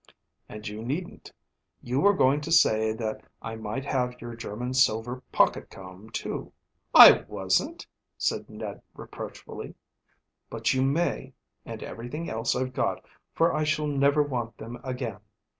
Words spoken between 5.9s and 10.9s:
too." "I wasn't," said Ned reproachfully. "But you